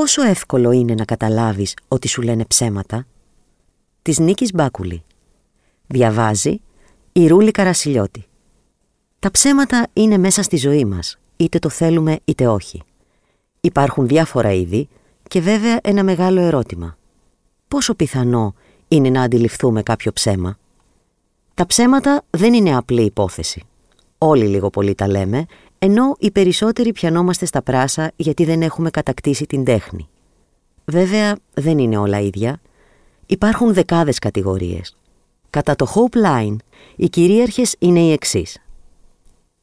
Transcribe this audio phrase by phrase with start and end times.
[0.00, 3.06] Πόσο εύκολο είναι να καταλάβεις ότι σου λένε ψέματα;
[4.02, 5.02] Της Νίκης Μπάκουλη.
[5.86, 6.60] Διαβάζει
[7.12, 8.26] η Ρούλη Καρασιλιώτη.
[9.18, 12.82] Τα ψέματα είναι μέσα στη ζωή μας, είτε το θέλουμε είτε όχι.
[13.60, 14.88] Υπάρχουν διάφορα είδη
[15.28, 16.96] και βέβαια ένα μεγάλο ερώτημα.
[17.68, 18.54] Πόσο πιθανό
[18.88, 20.58] είναι να αντιληφθούμε κάποιο ψέμα;
[21.54, 23.62] Τα ψέματα δεν είναι απλή υπόθεση.
[24.18, 25.46] Όλοι λίγο πολύ τα λέμε,
[25.82, 30.08] ενώ οι περισσότεροι πιανόμαστε στα πράσα γιατί δεν έχουμε κατακτήσει την τέχνη.
[30.84, 32.60] Βέβαια δεν είναι όλα ίδια.
[33.26, 34.96] Υπάρχουν δεκάδες κατηγορίες.
[35.50, 36.56] Κατά το Hope Line,
[36.96, 38.58] οι κυρίαρχες είναι οι εξής.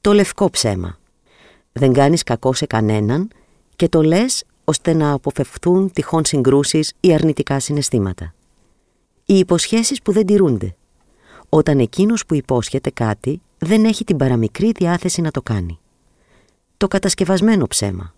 [0.02, 1.00] Το λευκό ψέμα.
[1.72, 3.28] Δεν κάνεις κακό σε κανέναν
[3.76, 8.34] και το λες ώστε να αποφευθούν τυχόν συγκρούσεις ή αρνητικά συναισθήματα.
[9.26, 10.76] Οι υποσχέσεις που δεν τηρούνται.
[11.50, 15.80] Όταν εκείνος που υπόσχεται κάτι δεν έχει την παραμικρή διάθεση να το κάνει.
[16.78, 18.14] Το κατασκευασμένο ψέμα.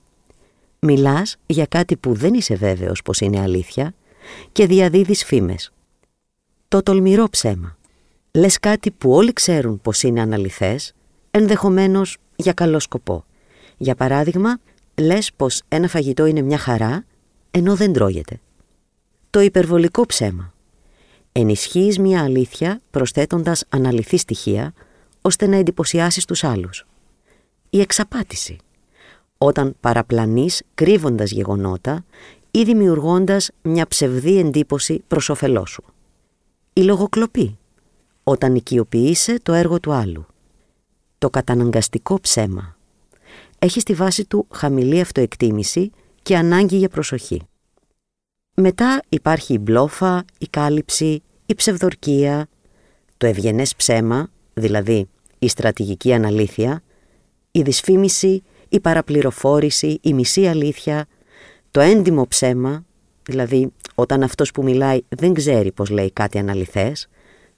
[0.79, 3.93] Μιλάς για κάτι που δεν είσαι βέβαιος πως είναι αλήθεια
[4.51, 5.71] και διαδίδεις φήμες.
[6.67, 7.77] Το τολμηρό ψέμα.
[8.31, 10.93] Λες κάτι που όλοι ξέρουν πως είναι αναλυθές,
[11.31, 13.25] ενδεχομένως για καλό σκοπό.
[13.77, 14.57] Για παράδειγμα,
[14.95, 17.05] λες πως ένα φαγητό είναι μια χαρά,
[17.51, 18.39] ενώ δεν τρώγεται.
[19.29, 20.53] Το υπερβολικό ψέμα.
[21.31, 24.73] Ενισχύεις μια αλήθεια προσθέτοντας αναλυθή στοιχεία,
[25.21, 26.85] ώστε να εντυπωσιάσεις τους άλλους.
[27.69, 28.57] Η εξαπάτηση.
[29.37, 32.05] Όταν παραπλανείς κρύβοντας γεγονότα
[32.51, 35.83] ή δημιουργώντας μια ψευδή εντύπωση προς όφελό σου.
[36.73, 37.57] Η λογοκλοπή.
[38.23, 40.25] Όταν οικειοποιείσαι το έργο του άλλου.
[41.17, 42.77] Το καταναγκαστικό ψέμα
[43.59, 47.41] έχει στη βάση του χαμηλή αυτοεκτίμηση και ανάγκη για προσοχή.
[48.55, 52.47] Μετά υπάρχει η μπλόφα, η κάλυψη, η ψευδορκία,
[53.17, 55.09] το ευγενές ψέμα, δηλαδή
[55.39, 56.83] η στρατηγική αναλήθεια,
[57.51, 61.05] η δυσφήμιση, η παραπληροφόρηση, η μισή αλήθεια,
[61.71, 62.85] το έντιμο ψέμα,
[63.23, 67.07] δηλαδή όταν αυτός που μιλάει δεν ξέρει πως λέει κάτι αναλυθές,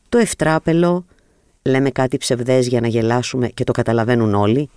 [0.10, 1.06] το ευτράπελο,
[1.62, 4.70] λέμε κάτι ψευδές για να γελάσουμε και το καταλαβαίνουν όλοι,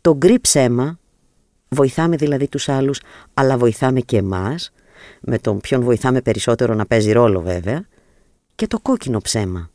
[0.00, 0.98] το γκρι ψέμα,
[1.68, 3.00] βοηθάμε δηλαδή τους άλλους,
[3.34, 4.72] αλλά βοηθάμε και εμάς,
[5.20, 7.86] με τον ποιον βοηθάμε περισσότερο να παίζει ρόλο βέβαια,
[8.54, 9.70] και το κόκκινο ψέμα.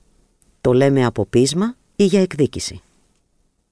[0.62, 2.82] Το λέμε από πείσμα ή για εκδίκηση.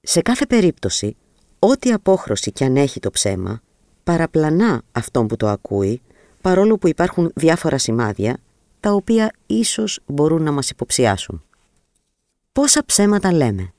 [0.00, 1.16] Σε κάθε περίπτωση,
[1.58, 3.60] ό,τι απόχρωση κι αν έχει το ψέμα,
[4.04, 6.00] παραπλανά αυτόν που το ακούει,
[6.40, 8.36] παρόλο που υπάρχουν διάφορα σημάδια,
[8.80, 11.44] τα οποία ίσως μπορούν να μας υποψιάσουν.
[12.52, 13.72] Πόσα ψέματα λέμε;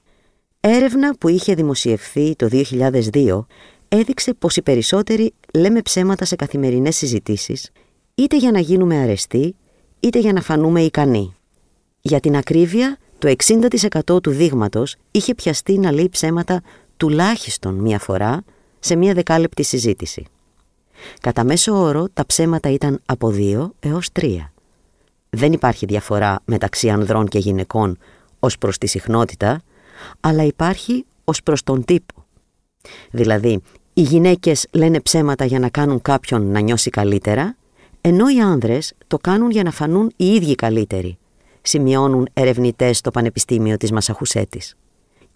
[0.60, 3.46] Έρευνα που είχε δημοσιευθεί το 2002
[3.88, 7.70] έδειξε πως οι περισσότεροι λέμε ψέματα σε καθημερινές συζητήσεις,
[8.16, 9.56] είτε για να γίνουμε αρεστοί,
[10.00, 11.36] είτε για να φανούμε ικανοί.
[12.02, 13.34] Για την ακρίβεια, το
[14.14, 16.62] 60% του δείγματος είχε πιαστεί να λέει ψέματα
[16.98, 18.44] τουλάχιστον μία φορά
[18.80, 20.26] σε μία δεκάλεπτη συζήτηση.
[21.22, 24.38] Κατά μέσο όρο, τα ψέματα ήταν από 2 έως 3.
[25.30, 27.98] Δεν υπάρχει διαφορά μεταξύ ανδρών και γυναικών
[28.40, 29.62] ως προς τη συχνότητα,
[30.20, 32.26] αλλά υπάρχει ως προς τον τύπο.
[33.12, 33.62] Δηλαδή,
[33.94, 37.56] οι γυναίκες λένε ψέματα για να κάνουν κάποιον να νιώσει καλύτερα,
[38.02, 41.18] ενώ οι άνδρες το κάνουν για να φανούν οι ίδιοι καλύτεροι,
[41.62, 44.76] σημειώνουν ερευνητές στο Πανεπιστήμιο της Μασαχουσέτης.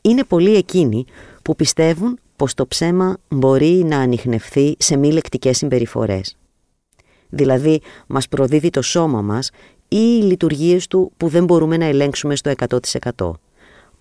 [0.01, 1.05] Είναι πολλοί εκείνοι
[1.41, 6.37] που πιστεύουν πως το ψέμα μπορεί να ανοιχνευθεί σε μη λεκτικές συμπεριφορές.
[7.29, 9.49] Δηλαδή, μας προδίδει το σώμα μας
[9.87, 13.31] ή οι λειτουργίες του που δεν μπορούμε να ελέγξουμε στο 100%,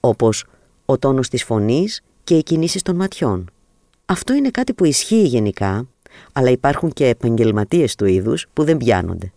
[0.00, 0.44] όπως
[0.84, 3.50] ο τόνος της φωνής και οι κινήσεις των ματιών.
[4.04, 5.88] Αυτό είναι κάτι που ισχύει γενικά,
[6.32, 9.32] αλλά υπάρχουν και επαγγελματίες του είδους που δεν πιάνονται.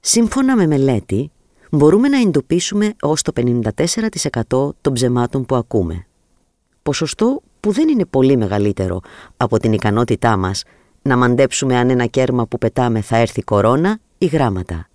[0.00, 1.30] Σύμφωνα με μελέτη,
[1.70, 6.06] μπορούμε να εντοπίσουμε ως το 54% των ψεμάτων που ακούμε.
[6.82, 9.00] Ποσοστό που δεν είναι πολύ μεγαλύτερο
[9.36, 10.62] από την ικανότητά μας
[11.02, 14.87] να μαντέψουμε αν ένα κέρμα που πετάμε θα έρθει κορώνα ή γράμματα.